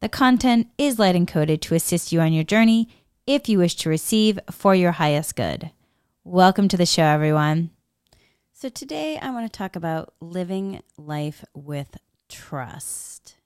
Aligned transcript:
the 0.00 0.08
content 0.08 0.68
is 0.78 0.98
light 0.98 1.16
encoded 1.16 1.60
to 1.60 1.74
assist 1.74 2.12
you 2.12 2.20
on 2.20 2.32
your 2.32 2.44
journey 2.44 2.88
if 3.26 3.48
you 3.48 3.58
wish 3.58 3.74
to 3.76 3.88
receive 3.88 4.38
for 4.50 4.74
your 4.74 4.92
highest 4.92 5.34
good. 5.34 5.70
Welcome 6.22 6.68
to 6.68 6.76
the 6.76 6.86
show, 6.86 7.02
everyone. 7.02 7.70
So, 8.52 8.68
today 8.68 9.18
I 9.18 9.30
want 9.30 9.52
to 9.52 9.56
talk 9.56 9.76
about 9.76 10.14
living 10.20 10.82
life 10.96 11.44
with 11.52 11.96
trust. 12.28 13.36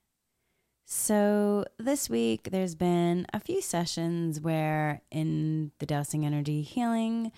So, 0.84 1.64
this 1.78 2.10
week 2.10 2.50
there's 2.50 2.74
been 2.74 3.26
a 3.32 3.40
few 3.40 3.62
sessions 3.62 4.40
where 4.40 5.00
in 5.10 5.72
the 5.78 5.86
dowsing 5.86 6.26
energy 6.26 6.60
healing, 6.60 7.32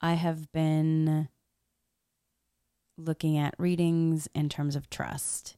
I 0.00 0.14
have 0.14 0.50
been 0.52 1.28
looking 2.96 3.36
at 3.36 3.54
readings 3.58 4.28
in 4.34 4.48
terms 4.48 4.74
of 4.74 4.88
trust 4.88 5.56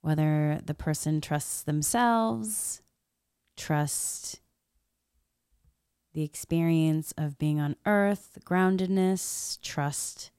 whether 0.00 0.60
the 0.64 0.74
person 0.74 1.20
trusts 1.20 1.62
themselves, 1.62 2.82
trust 3.56 4.40
the 6.14 6.22
experience 6.22 7.12
of 7.16 7.38
being 7.38 7.60
on 7.60 7.76
earth, 7.86 8.38
groundedness, 8.44 9.60
trust 9.60 10.30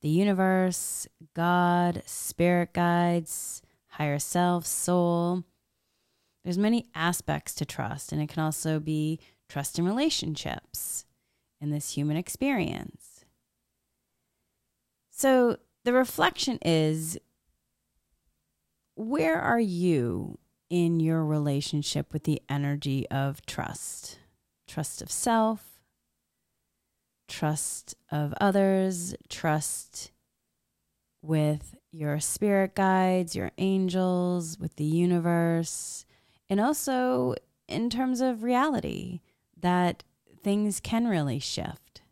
the 0.00 0.08
universe, 0.08 1.06
God, 1.34 2.02
spirit 2.04 2.74
guides, 2.74 3.62
higher 3.88 4.18
self, 4.18 4.66
soul. 4.66 5.44
There's 6.44 6.58
many 6.58 6.86
aspects 6.94 7.54
to 7.54 7.64
trust 7.64 8.12
and 8.12 8.20
it 8.20 8.28
can 8.28 8.42
also 8.42 8.78
be 8.78 9.18
trust 9.48 9.78
in 9.78 9.84
relationships 9.86 11.06
in 11.60 11.70
this 11.70 11.94
human 11.94 12.16
experience. 12.16 13.24
So 15.10 15.56
the 15.84 15.92
reflection 15.92 16.58
is 16.62 17.18
where 18.94 19.40
are 19.40 19.60
you 19.60 20.38
in 20.70 21.00
your 21.00 21.24
relationship 21.24 22.12
with 22.12 22.24
the 22.24 22.42
energy 22.48 23.08
of 23.10 23.44
trust? 23.46 24.18
Trust 24.66 25.02
of 25.02 25.10
self, 25.10 25.80
trust 27.28 27.94
of 28.10 28.34
others, 28.40 29.14
trust 29.28 30.10
with 31.22 31.74
your 31.90 32.20
spirit 32.20 32.74
guides, 32.74 33.36
your 33.36 33.50
angels, 33.58 34.58
with 34.58 34.76
the 34.76 34.84
universe, 34.84 36.04
and 36.48 36.60
also 36.60 37.34
in 37.68 37.88
terms 37.88 38.20
of 38.20 38.42
reality 38.42 39.20
that 39.58 40.02
things 40.42 40.80
can 40.80 41.06
really 41.06 41.38
shift. 41.38 42.02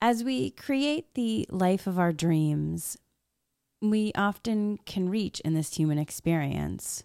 As 0.00 0.24
we 0.24 0.50
create 0.50 1.12
the 1.14 1.46
life 1.50 1.86
of 1.86 1.98
our 1.98 2.12
dreams, 2.12 2.96
we 3.80 4.12
often 4.14 4.78
can 4.84 5.08
reach 5.08 5.40
in 5.40 5.54
this 5.54 5.76
human 5.76 5.98
experience 5.98 7.04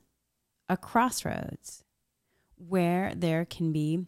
a 0.68 0.76
crossroads 0.76 1.84
where 2.58 3.14
there 3.16 3.45
can 3.45 3.72
be 3.72 4.06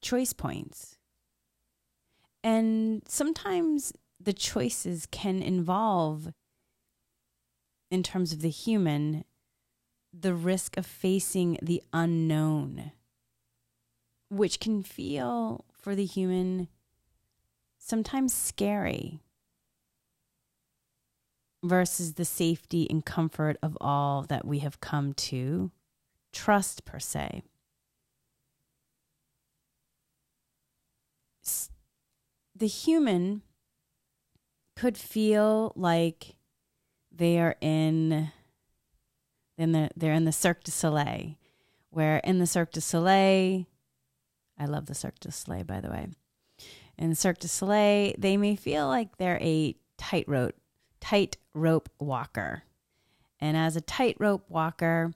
choice 0.00 0.32
points. 0.32 0.96
And 2.42 3.02
sometimes 3.08 3.92
the 4.20 4.32
choices 4.32 5.06
can 5.06 5.42
involve, 5.42 6.32
in 7.90 8.02
terms 8.02 8.32
of 8.32 8.42
the 8.42 8.50
human, 8.50 9.24
the 10.12 10.34
risk 10.34 10.76
of 10.76 10.86
facing 10.86 11.58
the 11.62 11.82
unknown, 11.92 12.92
which 14.30 14.60
can 14.60 14.82
feel 14.82 15.64
for 15.72 15.94
the 15.94 16.04
human 16.04 16.68
sometimes 17.78 18.34
scary 18.34 19.20
versus 21.62 22.14
the 22.14 22.24
safety 22.24 22.86
and 22.88 23.04
comfort 23.04 23.56
of 23.62 23.76
all 23.80 24.22
that 24.22 24.46
we 24.46 24.60
have 24.60 24.80
come 24.80 25.12
to 25.14 25.70
trust, 26.32 26.84
per 26.84 26.98
se. 26.98 27.42
The 32.54 32.66
human 32.66 33.42
could 34.76 34.96
feel 34.96 35.72
like 35.76 36.36
they 37.10 37.38
are 37.38 37.56
in 37.60 38.30
then 39.56 39.72
they're, 39.72 39.90
they're 39.96 40.12
in 40.12 40.24
the 40.24 40.32
Cirque 40.32 40.62
du 40.62 40.70
Soleil, 40.70 41.34
where 41.90 42.18
in 42.18 42.38
the 42.38 42.46
Cirque 42.46 42.70
du 42.70 42.80
Soleil, 42.80 43.66
I 44.56 44.64
love 44.66 44.86
the 44.86 44.94
Cirque 44.94 45.18
du 45.18 45.32
Soleil, 45.32 45.64
by 45.64 45.80
the 45.80 45.90
way. 45.90 46.06
In 46.96 47.10
the 47.10 47.16
Cirque 47.16 47.40
du 47.40 47.48
Soleil, 47.48 48.14
they 48.16 48.36
may 48.36 48.54
feel 48.54 48.86
like 48.86 49.16
they're 49.16 49.40
a 49.40 49.74
tightrope 49.96 50.54
tightrope 51.00 51.88
walker. 51.98 52.64
And 53.40 53.56
as 53.56 53.76
a 53.76 53.80
tightrope 53.80 54.44
walker, 54.48 55.12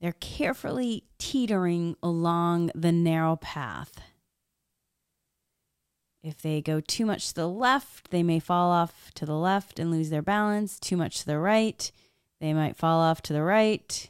they're 0.00 0.12
carefully 0.12 1.04
teetering 1.18 1.96
along 2.02 2.72
the 2.74 2.90
narrow 2.90 3.36
path. 3.36 4.00
If 6.22 6.42
they 6.42 6.60
go 6.60 6.80
too 6.80 7.06
much 7.06 7.28
to 7.28 7.34
the 7.34 7.48
left, 7.48 8.10
they 8.10 8.22
may 8.22 8.38
fall 8.38 8.70
off 8.70 9.12
to 9.14 9.26
the 9.26 9.36
left 9.36 9.78
and 9.78 9.90
lose 9.90 10.10
their 10.10 10.22
balance. 10.22 10.78
Too 10.78 10.96
much 10.96 11.20
to 11.20 11.26
the 11.26 11.38
right, 11.38 11.90
they 12.40 12.52
might 12.52 12.76
fall 12.76 13.00
off 13.00 13.22
to 13.22 13.32
the 13.32 13.42
right. 13.42 14.08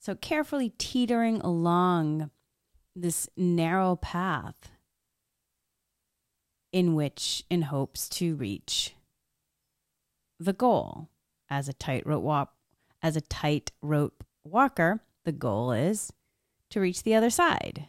So, 0.00 0.14
carefully 0.14 0.70
teetering 0.78 1.40
along 1.40 2.30
this 2.94 3.28
narrow 3.36 3.96
path 3.96 4.70
in 6.72 6.94
which, 6.94 7.44
in 7.48 7.62
hopes 7.62 8.08
to 8.10 8.34
reach 8.34 8.94
the 10.38 10.52
goal. 10.52 11.08
As 11.50 11.68
a 11.68 11.74
tightrope 11.74 12.22
walk, 12.22 12.54
as 13.02 13.16
a 13.16 13.20
tightrope 13.20 14.24
walker, 14.44 15.02
the 15.24 15.32
goal 15.32 15.72
is 15.72 16.12
to 16.70 16.80
reach 16.80 17.02
the 17.02 17.14
other 17.14 17.30
side. 17.30 17.86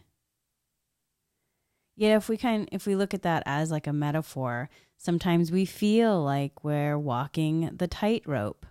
Yet 1.95 2.15
if 2.17 2.27
we 2.27 2.37
kind 2.37 2.67
if 2.71 2.85
we 2.85 2.95
look 2.95 3.13
at 3.13 3.21
that 3.23 3.43
as 3.45 3.71
like 3.71 3.87
a 3.87 3.93
metaphor, 3.93 4.69
sometimes 4.97 5.51
we 5.51 5.65
feel 5.65 6.21
like 6.21 6.63
we're 6.63 6.99
walking 6.99 7.71
the 7.73 7.87
tightrope. 7.87 8.65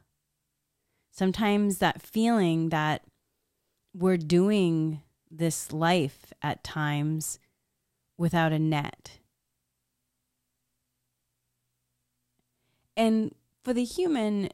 Sometimes 1.11 1.79
that 1.79 2.03
feeling 2.03 2.69
that 2.69 3.03
we're 3.95 4.17
doing 4.17 5.01
this 5.31 5.73
life 5.73 6.33
at 6.43 6.63
times 6.63 7.39
without 8.19 8.53
a 8.53 8.59
net. 8.59 9.19
And 12.97 13.35
for 13.65 13.73
the 13.73 13.85
human, 13.85 14.51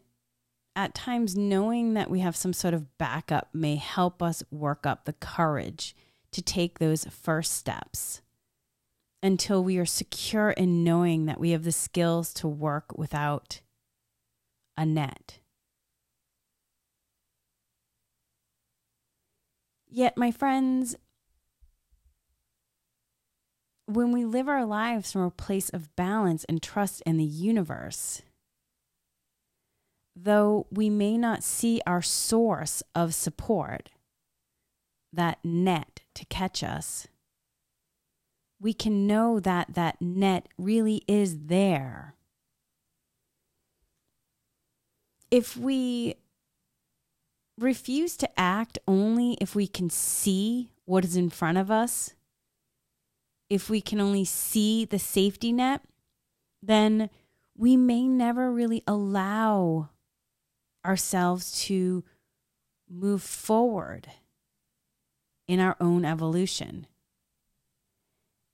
at 0.76 0.94
times 0.94 1.36
knowing 1.36 1.94
that 1.94 2.08
we 2.08 2.20
have 2.20 2.36
some 2.36 2.52
sort 2.52 2.72
of 2.72 2.96
backup 2.96 3.48
may 3.52 3.74
help 3.74 4.22
us 4.22 4.42
work 4.50 4.86
up 4.86 5.04
the 5.04 5.12
courage 5.12 5.96
to 6.30 6.40
take 6.40 6.78
those 6.78 7.04
first 7.06 7.52
steps 7.52 8.22
until 9.22 9.62
we 9.62 9.76
are 9.78 9.84
secure 9.84 10.50
in 10.50 10.84
knowing 10.84 11.26
that 11.26 11.40
we 11.40 11.50
have 11.50 11.64
the 11.64 11.72
skills 11.72 12.32
to 12.32 12.48
work 12.48 12.96
without 12.96 13.60
a 14.76 14.86
net. 14.86 15.40
Yet, 19.88 20.16
my 20.16 20.30
friends, 20.30 20.94
when 23.86 24.12
we 24.12 24.24
live 24.24 24.48
our 24.48 24.64
lives 24.64 25.10
from 25.10 25.22
a 25.22 25.32
place 25.32 25.68
of 25.68 25.94
balance 25.96 26.44
and 26.44 26.62
trust 26.62 27.02
in 27.04 27.16
the 27.16 27.24
universe, 27.24 28.22
though 30.22 30.66
we 30.70 30.90
may 30.90 31.16
not 31.16 31.42
see 31.42 31.80
our 31.86 32.02
source 32.02 32.82
of 32.94 33.14
support, 33.14 33.90
that 35.12 35.38
net 35.42 36.00
to 36.14 36.24
catch 36.26 36.62
us, 36.62 37.06
we 38.60 38.72
can 38.72 39.06
know 39.06 39.40
that 39.40 39.74
that 39.74 40.00
net 40.00 40.48
really 40.58 41.02
is 41.08 41.46
there. 41.46 42.14
If 45.30 45.56
we 45.56 46.16
refuse 47.58 48.16
to 48.18 48.40
act 48.40 48.78
only 48.86 49.36
if 49.40 49.54
we 49.54 49.66
can 49.66 49.90
see 49.90 50.70
what 50.84 51.04
is 51.04 51.16
in 51.16 51.30
front 51.30 51.58
of 51.58 51.70
us, 51.70 52.14
if 53.48 53.70
we 53.70 53.80
can 53.80 54.00
only 54.00 54.24
see 54.24 54.84
the 54.84 54.98
safety 54.98 55.52
net, 55.52 55.82
then 56.62 57.10
we 57.56 57.76
may 57.76 58.06
never 58.06 58.52
really 58.52 58.82
allow 58.86 59.90
ourselves 60.84 61.64
to 61.66 62.04
move 62.88 63.22
forward 63.22 64.08
in 65.46 65.60
our 65.60 65.76
own 65.80 66.04
evolution. 66.04 66.86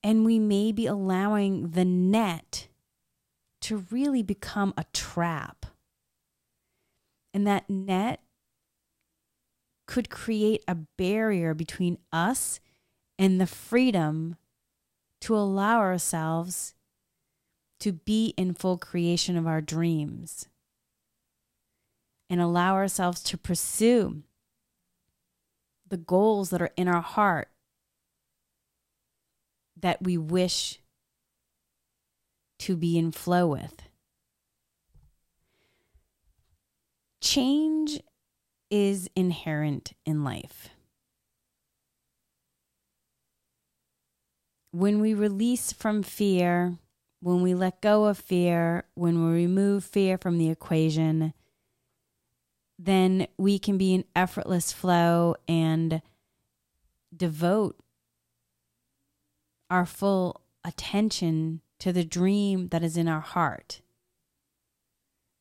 And 0.03 0.25
we 0.25 0.39
may 0.39 0.73
be 0.73 0.87
allowing 0.87 1.71
the 1.71 1.85
net 1.85 2.69
to 3.63 3.85
really 3.91 4.23
become 4.23 4.73
a 4.77 4.85
trap. 4.93 5.67
And 7.35 7.47
that 7.47 7.69
net 7.69 8.21
could 9.87 10.11
create 10.11 10.65
a 10.67 10.75
barrier 10.75 11.55
between 11.55 11.99
us 12.13 12.61
and 13.19 13.41
the 13.41 13.47
freedom 13.47 14.37
to 15.23 15.37
allow 15.37 15.79
ourselves 15.79 16.75
to 17.81 17.93
be 17.93 18.35
in 18.37 18.55
full 18.55 18.79
creation 18.79 19.37
of 19.37 19.47
our 19.47 19.61
dreams 19.61 20.49
and 22.29 22.41
allow 22.41 22.75
ourselves 22.75 23.23
to 23.23 23.39
pursue 23.39 24.23
the 25.89 25.97
goals 25.97 26.51
that 26.51 26.61
are 26.63 26.73
in 26.77 26.89
our 26.89 27.03
heart 27.03 27.49
that 29.77 30.03
we 30.03 30.17
wish 30.17 30.81
to 32.59 32.77
be 32.77 32.99
in 32.99 33.13
flow 33.13 33.47
with. 33.47 33.83
Change 37.21 38.01
is 38.71 39.09
inherent 39.15 39.93
in 40.05 40.25
life. 40.25 40.71
When 44.73 45.01
we 45.01 45.15
release 45.15 45.73
from 45.73 46.03
fear, 46.03 46.79
when 47.21 47.43
we 47.43 47.55
let 47.55 47.81
go 47.81 48.05
of 48.07 48.19
fear, 48.19 48.85
when 48.95 49.25
we 49.25 49.33
remove 49.33 49.85
fear 49.85 50.19
from 50.19 50.39
the 50.39 50.51
equation, 50.51 51.33
then 52.79 53.27
we 53.39 53.59
can 53.59 53.79
be 53.79 53.95
in 53.95 54.05
effortless 54.15 54.73
flow 54.73 55.35
and 55.49 56.03
devote 57.15 57.77
our 59.71 59.87
full 59.87 60.43
attention 60.65 61.61
to 61.79 61.93
the 61.93 62.05
dream 62.05 62.69
that 62.69 62.83
is 62.83 62.97
in 62.97 63.09
our 63.09 63.21
heart 63.21 63.81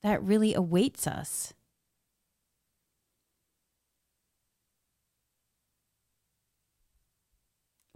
that 0.05 0.21
really 0.21 0.53
awaits 0.53 1.07
us. 1.07 1.53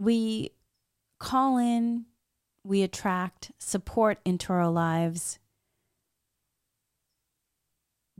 We 0.00 0.50
call 1.20 1.58
in, 1.58 2.06
we 2.64 2.82
attract 2.82 3.52
support 3.58 4.18
into 4.24 4.52
our 4.52 4.70
lives 4.70 5.38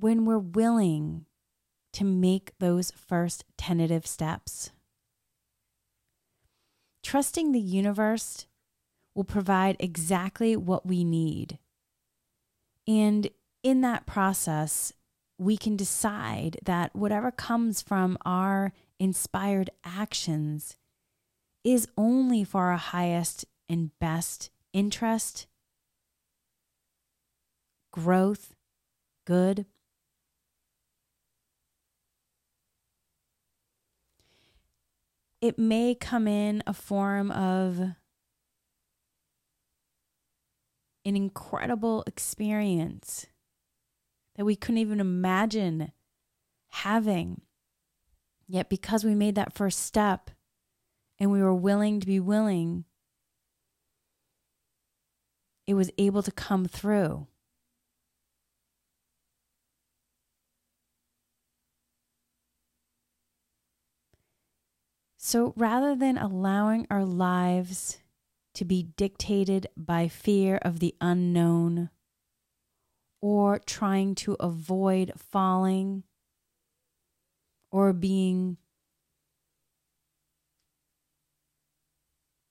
when 0.01 0.25
we're 0.25 0.39
willing 0.39 1.27
to 1.93 2.05
make 2.05 2.53
those 2.59 2.91
first 2.93 3.45
tentative 3.57 4.07
steps. 4.07 4.71
Trusting 7.03 7.53
the 7.53 7.61
universe 7.61 8.47
will 9.15 9.25
provide 9.25 9.77
exactly 9.79 10.57
what 10.57 10.87
we 10.87 11.05
need. 11.05 11.59
And 12.87 13.29
in 13.63 13.81
that 13.83 14.07
process, 14.07 14.93
we 15.39 15.57
can 15.57 15.77
decide 15.77 16.59
that 16.65 16.95
whatever 16.95 17.31
comes 17.31 17.83
from 17.83 18.17
our 18.25 18.73
inspired 18.99 19.71
actions 19.85 20.77
is 21.65 21.89
only 21.97 22.45
for 22.45 22.67
our 22.67 22.77
highest 22.77 23.45
and 23.69 23.91
best 23.99 24.51
interest, 24.73 25.47
growth, 27.93 28.55
good, 29.27 29.67
it 35.41 35.59
may 35.59 35.95
come 35.95 36.29
in 36.29 36.63
a 36.67 36.75
form 36.75 37.31
of 37.31 37.79
an 37.79 37.97
incredible 41.17 42.05
experience 42.07 43.27
that 44.37 44.45
we 44.45 44.55
couldn't 44.55 44.79
even 44.79 45.01
imagine 45.01 45.93
having. 46.69 47.41
Yet, 48.47 48.69
because 48.69 49.05
we 49.05 49.15
made 49.15 49.37
that 49.37 49.55
first 49.55 49.81
step 49.81 50.31
and 51.19 51.31
we 51.31 51.43
were 51.43 51.55
willing 51.55 52.01
to 52.01 52.07
be 52.07 52.21
willing, 52.21 52.85
it 55.67 55.75
was 55.75 55.91
able 55.99 56.23
to 56.23 56.33
come 56.33 56.67
through. 56.67 57.27
So 65.23 65.53
rather 65.55 65.95
than 65.95 66.17
allowing 66.17 66.87
our 66.91 67.05
lives 67.05 67.99
to 68.55 68.65
be 68.65 68.85
dictated 68.97 69.67
by 69.77 70.09
fear 70.09 70.57
of 70.63 70.81
the 70.81 70.95
unknown 70.99 71.91
or 73.21 73.59
trying 73.59 74.15
to 74.15 74.33
avoid 74.41 75.13
falling 75.19 76.05
or 77.71 77.93
being 77.93 78.57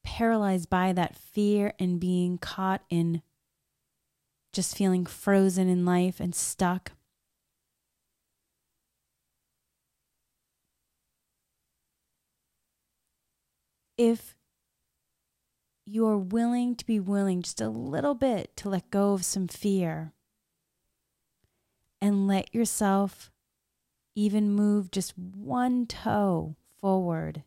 paralyzed 0.04 0.70
by 0.70 0.94
that 0.94 1.16
fear 1.16 1.74
and 1.80 2.00
being 2.00 2.38
caught 2.38 2.84
in 2.92 3.24
just 4.54 4.78
feeling 4.78 5.08
frozen 5.08 5.68
in 5.70 5.86
life 5.86 6.20
and 6.20 6.36
stuck. 6.36 6.92
If 14.00 14.38
you 15.86 16.08
are 16.08 16.18
willing 16.18 16.74
to 16.74 16.86
be 16.86 17.02
willing 17.02 17.42
just 17.42 17.60
a 17.60 17.68
little 17.68 18.16
bit 18.16 18.56
to 18.56 18.70
let 18.70 18.90
go 18.90 19.12
of 19.12 19.26
some 19.26 19.46
fear 19.46 20.14
and 22.02 22.26
let 22.26 22.56
yourself 22.56 23.30
even 24.16 24.54
move 24.54 24.90
just 24.90 25.18
one 25.18 25.86
toe 25.86 26.56
forward, 26.80 27.44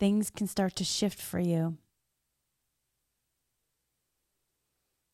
things 0.00 0.28
can 0.28 0.48
start 0.48 0.74
to 0.74 0.82
shift 0.82 1.22
for 1.22 1.38
you. 1.38 1.76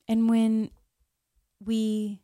And 0.08 0.31
when 0.31 0.70
we 1.62 2.23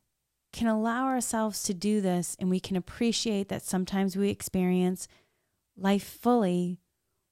can 0.55 0.69
allow 0.69 1.07
ourselves 1.07 1.65
to 1.65 1.75
do 1.75 2.01
this 2.01 2.37
and 2.39 2.49
we 2.49 2.61
can 2.61 2.77
appreciate 2.77 3.49
that 3.49 3.65
sometimes 3.65 4.17
we 4.17 4.31
experience 4.31 5.09
life 5.77 6.05
fully 6.05 6.79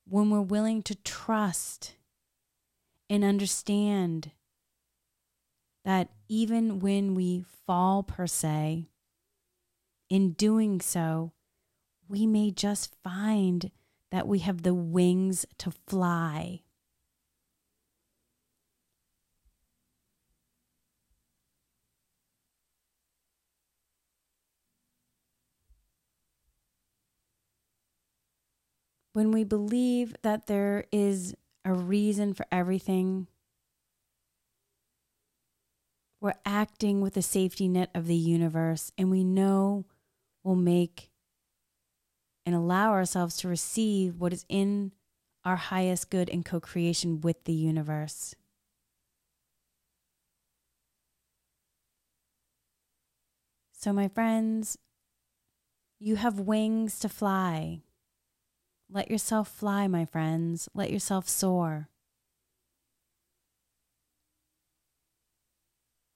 when 0.09 0.29
we're 0.29 0.41
willing 0.41 0.83
to 0.83 0.97
trust 0.97 1.95
and 3.09 3.23
understand 3.23 4.33
that 5.85 6.09
even 6.29 6.81
when 6.81 7.15
we 7.15 7.45
fall, 7.65 8.03
per 8.03 8.27
se, 8.27 8.89
in 10.11 10.33
doing 10.33 10.81
so, 10.81 11.33
we 12.09 12.27
may 12.27 12.51
just 12.51 12.97
find 13.05 13.71
that 14.11 14.27
we 14.27 14.41
have 14.41 14.63
the 14.63 14.75
wings 14.75 15.47
to 15.59 15.71
fly. 15.87 16.62
When 29.13 29.31
we 29.31 29.45
believe 29.45 30.15
that 30.23 30.47
there 30.47 30.85
is 30.91 31.35
a 31.65 31.73
reason 31.73 32.35
for 32.35 32.47
everything, 32.51 33.27
we're 36.21 36.35
acting 36.47 37.01
with 37.01 37.15
the 37.15 37.23
safety 37.23 37.69
net 37.69 37.91
of 37.95 38.07
the 38.07 38.17
universe, 38.17 38.93
and 38.97 39.11
we 39.11 39.25
know 39.25 39.85
we'll 40.43 40.55
make 40.55 41.11
and 42.45 42.55
allow 42.55 42.91
ourselves 42.91 43.37
to 43.39 43.49
receive 43.49 44.19
what 44.21 44.33
is 44.33 44.45
in 44.49 44.93
our 45.45 45.57
highest 45.57 46.11
good 46.11 46.29
in 46.29 46.43
co 46.43 46.61
creation 46.61 47.21
with 47.21 47.45
the 47.45 47.53
universe. 47.53 48.35
So, 53.73 53.93
my 53.93 54.07
friends, 54.07 54.79
you 55.99 56.17
have 56.17 56.39
wings 56.39 57.01
to 57.01 57.09
fly. 57.09 57.83
Let 58.95 59.11
yourself 59.11 59.49
fly, 59.49 59.87
my 59.87 60.05
friends. 60.05 60.69
Let 60.75 60.91
yourself 60.91 61.27
soar. 61.27 61.89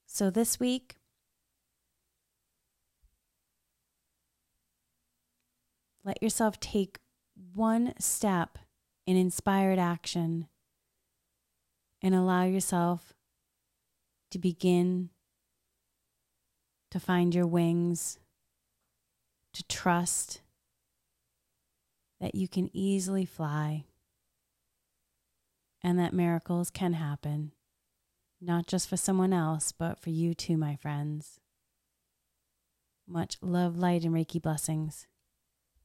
So 0.05 0.29
this 0.29 0.59
week, 0.59 0.97
let 6.03 6.21
yourself 6.21 6.59
take 6.59 6.99
one 7.53 7.93
step 7.99 8.59
in 9.07 9.17
inspired 9.17 9.79
action 9.79 10.47
and 12.03 12.13
allow 12.13 12.43
yourself 12.43 13.13
to 14.29 14.37
begin 14.37 15.09
to 16.91 16.99
find 16.99 17.33
your 17.33 17.47
wings, 17.47 18.19
to 19.53 19.63
trust 19.63 20.41
that 22.19 22.35
you 22.35 22.47
can 22.47 22.69
easily 22.73 23.25
fly 23.25 23.85
and 25.83 25.99
that 25.99 26.13
miracles 26.13 26.69
can 26.69 26.93
happen, 26.93 27.51
not 28.41 28.67
just 28.67 28.89
for 28.89 28.97
someone 28.97 29.33
else, 29.33 29.71
but 29.71 29.99
for 29.99 30.09
you 30.09 30.33
too, 30.33 30.57
my 30.57 30.75
friends. 30.75 31.39
Much 33.07 33.37
love, 33.41 33.77
light, 33.77 34.03
and 34.03 34.13
Reiki 34.13 34.41
blessings. 34.41 35.07